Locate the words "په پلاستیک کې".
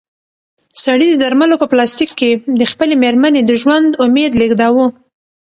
1.61-2.31